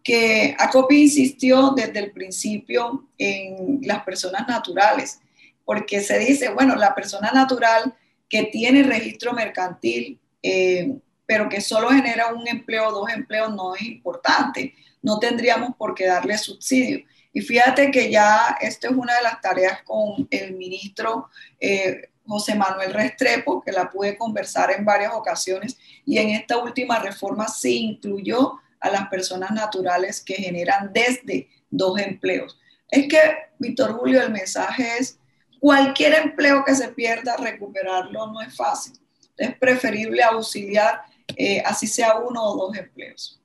que 0.04 0.56
ACOPI 0.58 1.04
insistió 1.04 1.72
desde 1.76 2.00
el 2.00 2.12
principio 2.12 3.08
en 3.18 3.82
las 3.84 4.04
personas 4.04 4.48
naturales 4.48 5.20
porque 5.66 6.02
se 6.02 6.20
dice, 6.20 6.50
bueno, 6.50 6.76
la 6.76 6.94
persona 6.96 7.32
natural 7.32 7.96
que 8.30 8.44
tiene 8.44 8.84
registro 8.84 9.34
mercantil, 9.34 10.20
eh, 10.42 10.96
pero 11.26 11.50
que 11.50 11.62
solo 11.62 11.90
genera 11.90 12.34
un 12.34 12.48
empleo 12.48 12.88
o 12.88 12.92
dos 12.92 13.10
empleos 13.10 13.54
no 13.54 13.76
es 13.76 13.82
importante. 13.84 14.74
No 15.02 15.20
tendríamos 15.20 15.76
por 15.76 15.94
qué 15.96 16.08
darle 16.08 16.38
subsidio. 16.38 17.06
Y 17.34 17.42
fíjate 17.42 17.92
que 17.92 18.10
ya 18.10 18.58
esto 18.62 18.88
es 18.88 18.94
una 18.96 19.16
de 19.16 19.24
las 19.24 19.42
tareas 19.42 19.82
con 19.84 20.28
el 20.32 20.54
ministro 20.54 21.30
eh, 21.60 22.10
José 22.26 22.56
Manuel 22.56 22.94
Restrepo, 22.94 23.62
que 23.62 23.72
la 23.72 23.90
pude 23.90 24.18
conversar 24.18 24.72
en 24.72 24.86
varias 24.86 25.14
ocasiones, 25.14 25.78
y 26.06 26.18
en 26.18 26.30
esta 26.30 26.58
última 26.58 27.00
reforma 27.00 27.48
se 27.48 27.72
incluyó 27.72 28.54
a 28.80 28.90
las 28.90 29.08
personas 29.10 29.52
naturales 29.52 30.22
que 30.22 30.36
generan 30.36 30.92
desde 30.94 31.50
dos 31.70 32.00
empleos. 32.00 32.60
Es 32.90 33.08
que, 33.08 33.20
Víctor 33.60 33.94
Julio, 33.98 34.22
el 34.22 34.32
mensaje 34.32 34.98
es, 35.00 35.20
cualquier 35.60 36.14
empleo 36.14 36.64
que 36.64 36.76
se 36.76 36.90
pierda, 36.90 37.38
recuperarlo 37.38 38.28
no 38.28 38.42
es 38.42 38.56
fácil. 38.56 38.94
Es 39.38 39.56
preferible 39.58 40.24
auxiliar, 40.24 41.02
eh, 41.36 41.62
así 41.66 41.88
sea 41.88 42.20
uno 42.20 42.44
o 42.44 42.68
dos 42.68 42.78
empleos. 42.78 43.42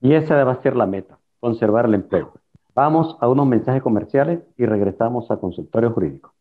Y 0.00 0.14
esa 0.14 0.36
debe 0.36 0.54
ser 0.62 0.76
la 0.76 0.86
meta, 0.86 1.18
conservar 1.40 1.86
el 1.86 1.94
empleo. 1.94 2.32
Vamos 2.74 3.16
a 3.20 3.28
unos 3.28 3.46
mensajes 3.46 3.82
comerciales 3.82 4.40
y 4.58 4.66
regresamos 4.66 5.30
a 5.30 5.36
consultorio 5.36 5.92
jurídico. 5.92 6.34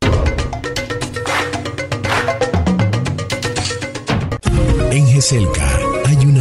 En 4.92 5.06
GESELCA 5.08 5.83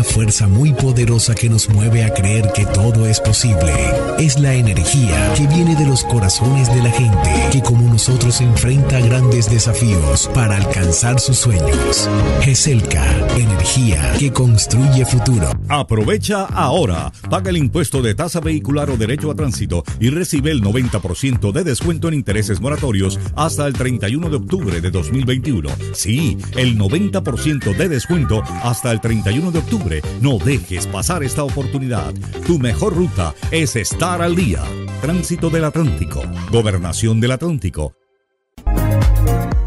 fuerza 0.03 0.47
muy 0.47 0.73
poderosa 0.73 1.35
que 1.35 1.49
nos 1.49 1.69
mueve 1.69 2.05
a 2.05 2.13
creer 2.13 2.53
que 2.53 2.67
todo 2.67 3.07
es 3.07 3.21
posible. 3.21 3.73
Es 4.19 4.39
la 4.39 4.55
energía 4.55 5.33
que 5.35 5.47
viene 5.47 5.77
de 5.77 5.87
los 5.87 6.05
corazones 6.05 6.73
de 6.75 6.83
la 6.83 6.91
gente, 6.91 7.31
que 7.51 7.63
como 7.63 7.91
nosotros 7.91 8.41
enfrenta 8.41 9.01
grandes 9.01 9.51
desafíos 9.51 10.31
para 10.35 10.57
alcanzar 10.57 11.21
sus 11.21 11.39
sueños. 11.39 12.09
GESELCA, 12.43 13.05
energía 13.37 14.13
que 14.19 14.33
construye 14.33 15.05
futuro. 15.05 15.51
Aprovecha 15.69 16.45
ahora. 16.45 17.13
Paga 17.31 17.51
el 17.51 17.57
impuesto 17.57 18.03
de 18.03 18.15
tasa 18.15 18.41
vehicular 18.41 18.91
o 18.91 18.97
derecho 18.97 19.31
a 19.31 19.35
tránsito 19.35 19.85
y 20.01 20.11
recibe 20.11 20.51
el 20.51 20.63
90% 20.63 21.53
de 21.53 21.65
descuento 21.65 22.09
en 22.09 22.15
intereses 22.15 22.61
moratorios 22.61 23.19
hasta 23.37 23.67
el 23.67 23.73
31 23.73 24.31
de 24.31 24.37
octubre 24.37 24.81
de 24.81 24.91
2021. 24.91 25.69
Sí, 25.95 26.39
el 26.57 26.79
90% 26.79 27.77
de 27.77 27.89
descuento 27.89 28.43
hasta 28.63 28.93
el 28.93 29.01
31 29.01 29.51
de 29.51 29.59
octubre. 29.59 29.92
No 30.21 30.39
dejes 30.39 30.87
pasar 30.87 31.23
esta 31.23 31.45
oportunidad. 31.45 32.13
Tu 32.47 32.59
mejor 32.59 32.95
ruta 32.95 33.35
es 33.51 33.77
estar 33.77 34.23
al 34.23 34.35
día. 34.35 34.63
Tránsito 35.01 35.51
del 35.51 35.65
Atlántico. 35.65 36.23
Gobernación 36.51 37.21
del 37.21 37.33
Atlántico. 37.33 37.95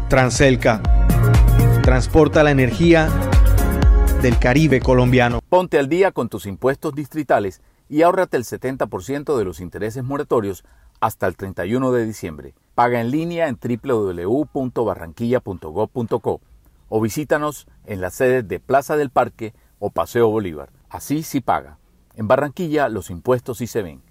Transelca. 0.08 0.82
Transporta 1.82 2.42
la 2.42 2.50
energía 2.50 3.08
del 4.22 4.38
Caribe 4.38 4.80
colombiano. 4.80 5.40
Ponte 5.48 5.78
al 5.78 5.88
día 5.88 6.10
con 6.10 6.28
tus 6.28 6.46
impuestos 6.46 6.94
distritales 6.94 7.60
y 7.88 8.02
ahórrate 8.02 8.36
el 8.36 8.44
70% 8.44 9.38
de 9.38 9.44
los 9.44 9.60
intereses 9.60 10.02
moratorios 10.02 10.64
hasta 11.00 11.26
el 11.26 11.36
31 11.36 11.92
de 11.92 12.06
diciembre. 12.06 12.54
Paga 12.74 13.00
en 13.00 13.10
línea 13.10 13.48
en 13.48 13.58
www.barranquilla.gov.co 13.60 16.40
o 16.88 17.00
visítanos 17.00 17.66
en 17.84 18.00
las 18.00 18.14
sedes 18.14 18.46
de 18.48 18.60
Plaza 18.60 18.96
del 18.96 19.10
Parque 19.10 19.52
o 19.78 19.90
Paseo 19.90 20.28
Bolívar. 20.28 20.70
Así 20.88 21.22
sí 21.22 21.40
paga. 21.40 21.78
En 22.14 22.28
Barranquilla 22.28 22.88
los 22.88 23.10
impuestos 23.10 23.58
sí 23.58 23.66
se 23.66 23.82
ven. 23.82 24.02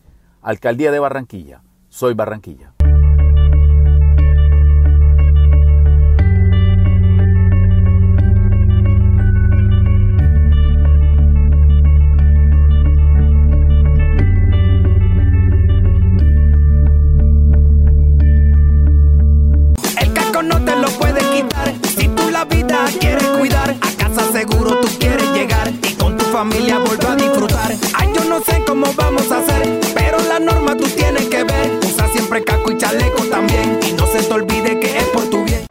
Alcaldía 0.42 0.92
de 0.92 1.00
Barranquilla. 1.00 1.64
Soy 1.90 2.14
Barranquilla. 2.14 2.75
Familia 26.36 26.80
volver 26.80 27.08
a 27.08 27.16
disfrutar. 27.16 27.72
Ay, 27.94 28.10
yo 28.14 28.26
no 28.26 28.42
sé 28.42 28.62
cómo 28.68 28.88
vamos 28.98 29.32
a 29.32 29.40
hacer, 29.40 29.80
pero 29.94 30.18
la 30.28 30.38
norma 30.38 30.76
tú 30.76 30.84
tienes 30.84 31.28
que 31.30 31.46
ver. 31.46 31.80
Usa 31.82 32.10
siempre 32.10 32.44
casco 32.44 32.74
y 32.74 32.78
chaleco 32.78 33.24
también 33.32 33.80
y 33.88 33.94
no 33.94 34.06
se 34.06 34.22
te 34.22 34.34
olvide 34.34 34.78
que 34.82 34.98
es 34.98 35.06
por 35.14 35.30
tu 35.30 35.46
bien. 35.46 35.66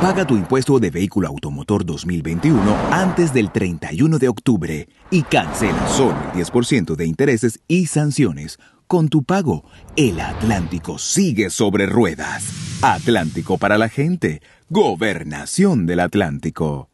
Paga 0.00 0.26
tu 0.26 0.34
impuesto 0.34 0.78
de 0.78 0.88
vehículo 0.88 1.28
automotor 1.28 1.84
2021 1.84 2.62
antes 2.90 3.34
del 3.34 3.52
31 3.52 4.18
de 4.18 4.28
octubre 4.28 4.88
y 5.10 5.22
cancela 5.22 5.86
solo 5.86 6.16
el 6.32 6.42
10% 6.42 6.96
de 6.96 7.06
intereses 7.06 7.60
y 7.68 7.84
sanciones. 7.84 8.58
Con 8.86 9.10
tu 9.10 9.22
pago, 9.22 9.64
el 9.96 10.18
Atlántico 10.20 10.96
sigue 10.96 11.50
sobre 11.50 11.84
ruedas. 11.84 12.42
Atlántico 12.80 13.58
para 13.58 13.76
la 13.76 13.90
gente. 13.90 14.40
Gobernación 14.70 15.84
del 15.84 16.00
Atlántico. 16.00 16.88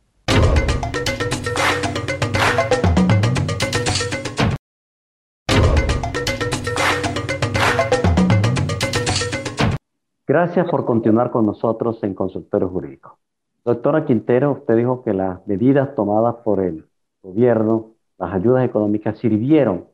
Gracias 10.32 10.66
por 10.70 10.86
continuar 10.86 11.30
con 11.30 11.44
nosotros 11.44 12.02
en 12.02 12.14
Consultorio 12.14 12.66
Jurídico. 12.70 13.18
Doctora 13.66 14.06
Quintero, 14.06 14.52
usted 14.52 14.78
dijo 14.78 15.04
que 15.04 15.12
las 15.12 15.46
medidas 15.46 15.94
tomadas 15.94 16.36
por 16.36 16.60
el 16.60 16.86
gobierno, 17.22 17.90
las 18.16 18.32
ayudas 18.32 18.64
económicas, 18.64 19.18
sirvieron 19.18 19.88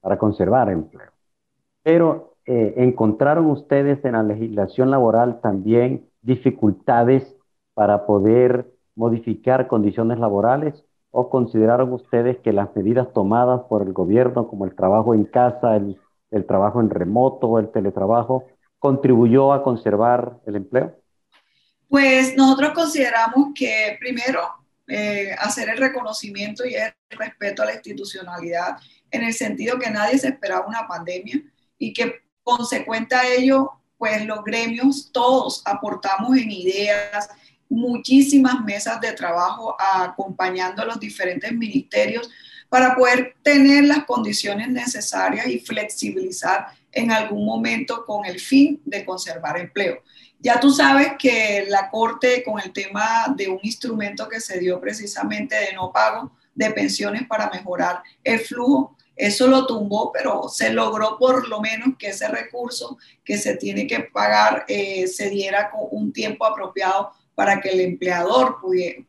para 0.00 0.18
conservar 0.18 0.70
empleo. 0.70 1.10
Pero 1.82 2.36
eh, 2.46 2.74
¿encontraron 2.76 3.46
ustedes 3.46 4.04
en 4.04 4.12
la 4.12 4.22
legislación 4.22 4.88
laboral 4.88 5.40
también 5.40 6.08
dificultades 6.20 7.36
para 7.74 8.06
poder 8.06 8.72
modificar 8.94 9.66
condiciones 9.66 10.20
laborales? 10.20 10.84
¿O 11.10 11.28
consideraron 11.28 11.92
ustedes 11.92 12.38
que 12.38 12.52
las 12.52 12.68
medidas 12.76 13.12
tomadas 13.12 13.62
por 13.62 13.82
el 13.82 13.92
gobierno, 13.92 14.46
como 14.46 14.64
el 14.64 14.76
trabajo 14.76 15.12
en 15.12 15.24
casa, 15.24 15.74
el, 15.74 15.98
el 16.30 16.46
trabajo 16.46 16.80
en 16.80 16.88
remoto, 16.88 17.58
el 17.58 17.68
teletrabajo, 17.72 18.44
contribuyó 18.82 19.52
a 19.52 19.62
conservar 19.62 20.40
el 20.44 20.56
empleo? 20.56 21.00
Pues 21.88 22.34
nosotros 22.34 22.72
consideramos 22.72 23.50
que 23.54 23.96
primero 24.00 24.40
eh, 24.88 25.30
hacer 25.38 25.68
el 25.68 25.78
reconocimiento 25.78 26.66
y 26.66 26.74
el 26.74 26.92
respeto 27.10 27.62
a 27.62 27.66
la 27.66 27.74
institucionalidad 27.74 28.78
en 29.12 29.22
el 29.22 29.34
sentido 29.34 29.78
que 29.78 29.88
nadie 29.88 30.18
se 30.18 30.30
esperaba 30.30 30.66
una 30.66 30.88
pandemia 30.88 31.40
y 31.78 31.92
que 31.92 32.22
consecuente 32.42 33.14
a 33.14 33.32
ello, 33.32 33.70
pues 33.96 34.26
los 34.26 34.42
gremios 34.42 35.12
todos 35.12 35.62
aportamos 35.64 36.36
en 36.36 36.50
ideas, 36.50 37.28
muchísimas 37.68 38.64
mesas 38.64 39.00
de 39.00 39.12
trabajo 39.12 39.76
acompañando 39.78 40.82
a 40.82 40.86
los 40.86 40.98
diferentes 40.98 41.52
ministerios 41.52 42.28
para 42.68 42.96
poder 42.96 43.36
tener 43.44 43.84
las 43.84 44.04
condiciones 44.06 44.68
necesarias 44.70 45.46
y 45.46 45.60
flexibilizar 45.60 46.66
en 46.92 47.10
algún 47.10 47.44
momento 47.44 48.04
con 48.06 48.24
el 48.26 48.38
fin 48.38 48.80
de 48.84 49.04
conservar 49.04 49.58
empleo. 49.58 50.02
Ya 50.38 50.60
tú 50.60 50.70
sabes 50.70 51.12
que 51.18 51.66
la 51.68 51.90
Corte 51.90 52.42
con 52.44 52.60
el 52.60 52.72
tema 52.72 53.32
de 53.36 53.48
un 53.48 53.60
instrumento 53.62 54.28
que 54.28 54.40
se 54.40 54.58
dio 54.58 54.80
precisamente 54.80 55.54
de 55.56 55.72
no 55.72 55.92
pago 55.92 56.32
de 56.54 56.70
pensiones 56.70 57.26
para 57.26 57.48
mejorar 57.50 58.02
el 58.22 58.40
flujo, 58.40 58.96
eso 59.16 59.46
lo 59.46 59.66
tumbó, 59.66 60.10
pero 60.12 60.48
se 60.48 60.72
logró 60.72 61.18
por 61.18 61.48
lo 61.48 61.60
menos 61.60 61.96
que 61.98 62.08
ese 62.08 62.28
recurso 62.28 62.98
que 63.24 63.36
se 63.38 63.56
tiene 63.56 63.86
que 63.86 64.00
pagar 64.00 64.64
eh, 64.68 65.06
se 65.06 65.30
diera 65.30 65.70
con 65.70 65.82
un 65.90 66.12
tiempo 66.12 66.44
apropiado 66.44 67.12
para 67.34 67.60
que 67.60 67.70
el 67.70 67.80
empleador 67.80 68.58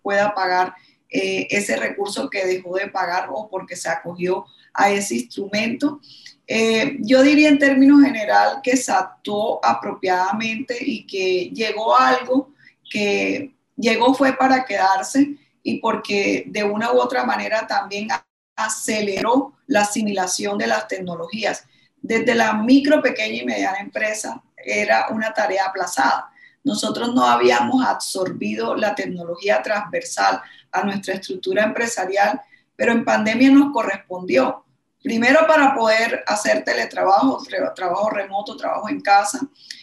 pueda 0.02 0.34
pagar 0.34 0.76
eh, 1.14 1.48
ese 1.52 1.76
recurso 1.76 2.28
que 2.28 2.44
dejó 2.46 2.76
de 2.76 2.88
pagar 2.88 3.30
o 3.32 3.48
porque 3.48 3.76
se 3.76 3.88
acogió 3.88 4.46
a 4.74 4.90
ese 4.90 5.16
instrumento. 5.16 6.02
Eh, 6.48 6.98
yo 7.02 7.22
diría 7.22 7.50
en 7.50 7.60
términos 7.60 8.02
general 8.02 8.62
que 8.64 8.76
se 8.76 8.92
actuó 8.92 9.64
apropiadamente 9.64 10.76
y 10.82 11.06
que 11.06 11.52
llegó 11.54 11.96
algo 11.96 12.52
que 12.90 13.54
llegó 13.78 14.16
fue 14.16 14.34
para 14.34 14.66
quedarse 14.66 15.38
y 15.62 15.78
porque 15.78 16.46
de 16.48 16.64
una 16.64 16.92
u 16.92 17.00
otra 17.00 17.24
manera 17.24 17.68
también 17.68 18.08
aceleró 18.56 19.54
la 19.68 19.82
asimilación 19.82 20.58
de 20.58 20.68
las 20.68 20.88
tecnologías. 20.88 21.64
Desde 22.02 22.34
la 22.34 22.54
micro, 22.54 23.04
pequeña 23.04 23.44
y 23.44 23.46
mediana 23.46 23.80
empresa 23.80 24.42
era 24.58 25.08
una 25.10 25.32
tarea 25.32 25.66
aplazada. 25.66 26.32
Nosotros 26.64 27.14
no 27.14 27.26
habíamos 27.26 27.86
absorbido 27.86 28.76
la 28.76 28.96
tecnología 28.96 29.62
transversal 29.62 30.42
a 30.74 30.84
nuestra 30.84 31.14
estructura 31.14 31.64
empresarial, 31.64 32.42
pero 32.76 32.92
en 32.92 33.06
pandemia 33.06 33.52
nos 33.52 33.72
correspondió. 33.72 34.66
Primero 35.02 35.46
para 35.48 35.76
poder 35.76 36.24
hacer 36.28 36.64
teletrabajo, 36.64 37.44
trabajo 37.76 38.10
remoto, 38.10 38.58
trabajo 38.58 38.90
en 38.90 39.02
casa. 39.02 39.40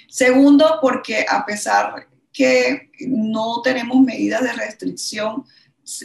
Segundo, 0.09 0.79
porque 0.81 1.25
a 1.29 1.45
pesar 1.45 2.09
que 2.33 2.91
no 3.01 3.61
tenemos 3.63 4.01
medidas 4.01 4.43
de 4.43 4.53
restricción, 4.53 5.45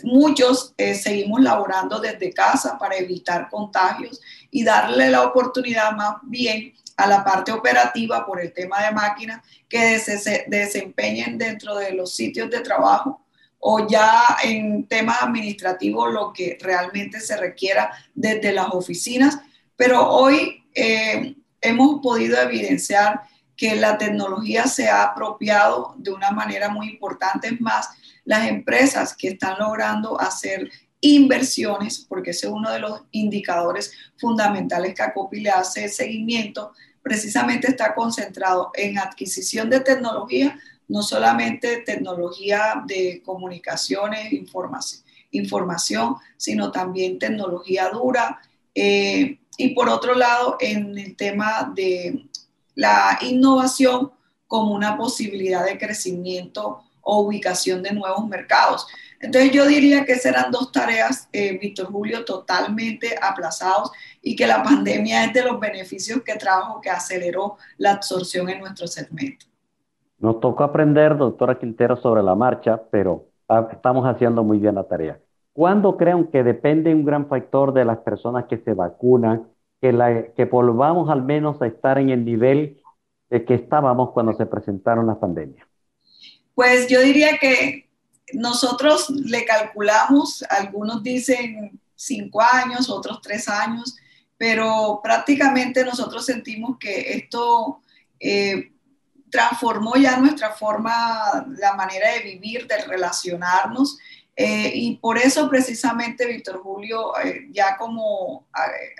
muchos 0.03 0.73
eh, 0.77 0.95
seguimos 0.95 1.41
laborando 1.41 1.99
desde 1.99 2.33
casa 2.33 2.77
para 2.77 2.97
evitar 2.97 3.49
contagios 3.49 4.19
y 4.51 4.63
darle 4.63 5.09
la 5.09 5.23
oportunidad 5.23 5.91
más 5.93 6.15
bien 6.23 6.73
a 6.97 7.07
la 7.07 7.23
parte 7.23 7.51
operativa 7.51 8.25
por 8.25 8.41
el 8.41 8.53
tema 8.53 8.83
de 8.83 8.91
máquinas 8.91 9.41
que 9.67 9.99
se 9.99 10.45
desempeñen 10.47 11.37
dentro 11.37 11.75
de 11.75 11.91
los 11.91 12.15
sitios 12.15 12.49
de 12.49 12.61
trabajo 12.61 13.24
o 13.59 13.87
ya 13.87 14.37
en 14.43 14.87
temas 14.87 15.21
administrativos 15.21 16.13
lo 16.13 16.31
que 16.33 16.57
realmente 16.61 17.19
se 17.19 17.37
requiera 17.37 17.91
desde 18.13 18.51
las 18.53 18.69
oficinas. 18.69 19.39
Pero 19.75 20.07
hoy 20.09 20.63
eh, 20.73 21.35
hemos 21.61 22.01
podido 22.01 22.39
evidenciar 22.39 23.21
que 23.55 23.75
la 23.75 23.97
tecnología 23.97 24.67
se 24.67 24.89
ha 24.89 25.03
apropiado 25.03 25.95
de 25.97 26.11
una 26.11 26.31
manera 26.31 26.69
muy 26.69 26.89
importante. 26.89 27.47
Es 27.47 27.61
más, 27.61 27.89
las 28.25 28.47
empresas 28.47 29.15
que 29.15 29.29
están 29.29 29.57
logrando 29.59 30.19
hacer 30.19 30.69
inversiones, 30.99 32.05
porque 32.09 32.31
ese 32.31 32.47
es 32.47 32.53
uno 32.53 32.71
de 32.71 32.79
los 32.79 33.03
indicadores 33.11 33.91
fundamentales 34.17 34.93
que 34.93 35.03
ACOPI 35.03 35.41
le 35.41 35.49
hace 35.51 35.87
seguimiento, 35.87 36.73
precisamente 37.01 37.67
está 37.67 37.93
concentrado 37.93 38.71
en 38.73 38.97
adquisición 38.97 39.69
de 39.69 39.81
tecnología, 39.81 40.57
no 40.87 41.01
solamente 41.01 41.77
tecnología 41.77 42.83
de 42.85 43.21
comunicaciones, 43.23 44.31
información, 44.33 45.03
información 45.31 46.15
sino 46.37 46.71
también 46.71 47.19
tecnología 47.19 47.89
dura. 47.89 48.39
Eh, 48.73 49.39
y 49.57 49.69
por 49.69 49.89
otro 49.89 50.15
lado, 50.15 50.57
en 50.59 50.97
el 50.97 51.15
tema 51.15 51.71
de 51.73 52.25
la 52.75 53.17
innovación 53.21 54.11
como 54.47 54.73
una 54.73 54.97
posibilidad 54.97 55.65
de 55.65 55.77
crecimiento 55.77 56.83
o 57.01 57.21
ubicación 57.21 57.81
de 57.83 57.93
nuevos 57.93 58.27
mercados. 58.27 58.87
Entonces 59.19 59.51
yo 59.51 59.65
diría 59.65 60.05
que 60.05 60.17
serán 60.17 60.51
dos 60.51 60.71
tareas, 60.71 61.29
eh, 61.31 61.57
Víctor 61.57 61.91
Julio, 61.91 62.25
totalmente 62.25 63.15
aplazados 63.21 63.91
y 64.21 64.35
que 64.35 64.45
la 64.45 64.61
pandemia 64.61 65.25
es 65.25 65.33
de 65.33 65.43
los 65.43 65.59
beneficios 65.59 66.21
que 66.23 66.35
trajo, 66.35 66.81
que 66.81 66.89
aceleró 66.89 67.57
la 67.77 67.93
absorción 67.93 68.49
en 68.49 68.59
nuestro 68.59 68.87
segmento. 68.87 69.45
Nos 70.25 70.39
tocó 70.39 70.63
aprender, 70.63 71.17
doctora 71.17 71.59
Quintero, 71.59 71.97
sobre 71.97 72.23
la 72.23 72.33
marcha, 72.33 72.81
pero 72.89 73.27
ah, 73.47 73.67
estamos 73.71 74.07
haciendo 74.07 74.43
muy 74.43 74.57
bien 74.57 74.73
la 74.73 74.85
tarea. 74.85 75.19
¿Cuándo 75.53 75.97
creen 75.97 76.31
que 76.31 76.41
depende 76.41 76.95
un 76.95 77.05
gran 77.05 77.27
factor 77.27 77.73
de 77.73 77.85
las 77.85 77.99
personas 77.99 78.45
que 78.45 78.57
se 78.57 78.73
vacunan, 78.73 79.47
que, 79.79 80.49
volvamos 80.51 81.11
al 81.11 81.21
menos 81.21 81.61
a 81.61 81.67
estar 81.67 81.99
en 81.99 82.09
el 82.09 82.25
nivel 82.25 82.81
de 83.29 83.45
que 83.45 83.53
estábamos 83.53 84.13
cuando 84.13 84.33
se 84.33 84.47
presentaron 84.47 85.05
las 85.05 85.17
pandemias? 85.17 85.63
Pues 86.55 86.87
yo 86.87 87.01
diría 87.01 87.37
que 87.37 87.87
nosotros 88.33 89.11
le 89.11 89.45
calculamos, 89.45 90.43
algunos 90.49 91.03
dicen 91.03 91.79
cinco 91.93 92.41
años, 92.41 92.89
otros 92.89 93.21
tres 93.21 93.47
años, 93.47 93.95
pero 94.39 95.01
prácticamente 95.03 95.85
nosotros 95.85 96.25
sentimos 96.25 96.79
que 96.79 97.13
esto 97.13 97.81
eh, 98.19 98.71
transformó 99.35 99.95
ya 99.97 100.17
nuestra 100.17 100.51
forma, 100.51 101.45
la 101.57 101.75
manera 101.75 102.13
de 102.13 102.21
vivir, 102.21 102.67
de 102.67 102.77
relacionarnos. 102.85 103.97
Eh, 104.33 104.71
y 104.73 104.95
por 104.95 105.17
eso 105.17 105.49
precisamente, 105.49 106.25
Víctor 106.25 106.61
Julio, 106.61 107.17
eh, 107.19 107.47
ya 107.51 107.75
como 107.75 108.47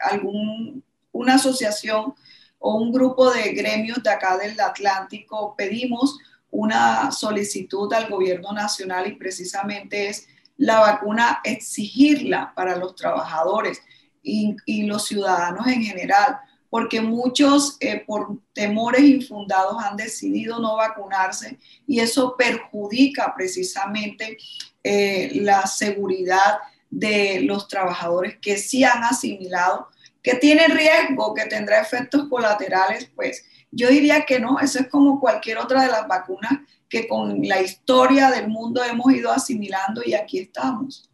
algún, 0.04 0.84
una 1.13 1.36
asociación 1.36 2.13
o 2.60 2.76
un 2.76 2.91
grupo 2.91 3.32
de 3.32 3.54
gremios 3.54 4.04
de 4.04 4.10
acá 4.10 4.38
del 4.38 4.60
Atlántico 4.60 5.56
pedimos 5.56 6.17
una 6.52 7.12
solicitud 7.12 7.93
al 7.93 8.10
gobierno 8.10 8.52
nacional 8.52 9.08
y 9.08 9.15
precisamente 9.15 10.10
es 10.10 10.28
la 10.58 10.80
vacuna 10.82 11.39
exigirla 11.45 12.52
para 12.54 12.76
los 12.76 12.93
trabajadores 12.95 13.82
y, 14.21 14.84
los 14.84 15.06
ciudadanos 15.06 15.65
en 15.67 15.82
general, 15.84 16.39
porque 16.69 17.01
muchos 17.01 17.78
eh, 17.80 18.04
por 18.06 18.39
temores 18.54 19.01
infundados 19.01 19.82
han 19.84 19.97
decidido 19.97 20.60
no 20.60 20.75
vacunarse 20.75 21.58
y 21.88 21.99
eso 21.99 22.36
perjudica 22.38 23.34
precisamente 23.36 24.38
eh, 24.84 25.32
la 25.36 25.65
seguridad 25.67 26.60
de 26.89 27.41
los 27.41 27.67
trabajadores 27.67 28.38
que 28.41 28.58
sí 28.58 28.84
han 28.84 29.04
asimilado, 29.04 29.88
que 30.21 30.36
tiene 30.36 30.67
riesgo, 30.67 31.34
que 31.34 31.45
tendrá 31.45 31.82
efectos 31.82 32.28
colaterales, 32.30 33.12
pues 33.15 33.45
yo 33.71 33.89
diría 33.89 34.25
que 34.25 34.39
no, 34.39 34.60
eso 34.60 34.80
es 34.80 34.88
como 34.88 35.19
cualquier 35.19 35.58
otra 35.58 35.84
de 35.84 35.89
las 35.89 36.08
vacunas 36.08 36.54
que 36.88 37.08
con 37.08 37.41
la 37.41 37.62
historia 37.62 38.30
del 38.32 38.47
mundo 38.47 38.84
hemos 38.84 39.12
ido 39.12 39.32
asimilando 39.32 40.01
y 40.06 40.13
aquí 40.13 40.39
estamos. 40.39 41.10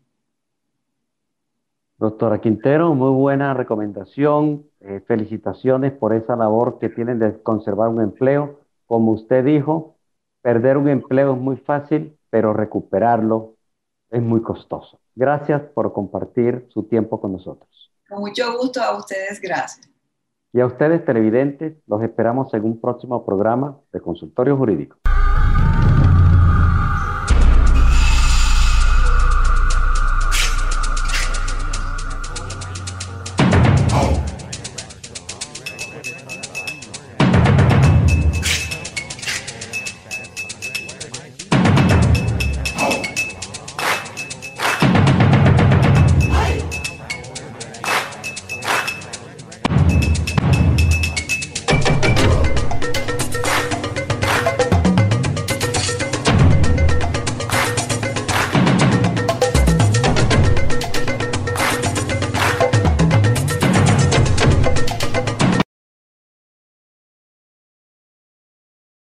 Doctora 1.97 2.41
Quintero, 2.41 2.93
muy 2.93 3.11
buena 3.11 3.53
recomendación. 3.53 4.65
Eh, 4.83 4.99
felicitaciones 5.07 5.91
por 5.91 6.11
esa 6.11 6.35
labor 6.35 6.79
que 6.79 6.89
tienen 6.89 7.19
de 7.19 7.41
conservar 7.43 7.89
un 7.89 8.01
empleo. 8.01 8.61
Como 8.87 9.11
usted 9.11 9.45
dijo, 9.45 9.95
perder 10.41 10.77
un 10.77 10.89
empleo 10.89 11.33
es 11.33 11.39
muy 11.39 11.57
fácil, 11.57 12.17
pero 12.31 12.51
recuperarlo 12.51 13.55
es 14.09 14.21
muy 14.23 14.41
costoso. 14.41 14.99
Gracias 15.13 15.61
por 15.61 15.93
compartir 15.93 16.65
su 16.69 16.83
tiempo 16.83 17.21
con 17.21 17.33
nosotros. 17.33 17.91
Con 18.09 18.21
mucho 18.21 18.57
gusto 18.57 18.81
a 18.81 18.97
ustedes, 18.97 19.39
gracias. 19.39 19.87
Y 20.51 20.59
a 20.59 20.65
ustedes 20.65 21.05
televidentes, 21.05 21.77
los 21.85 22.01
esperamos 22.01 22.53
en 22.53 22.65
un 22.65 22.81
próximo 22.81 23.23
programa 23.23 23.77
de 23.93 24.01
Consultorio 24.01 24.57
Jurídico. 24.57 24.97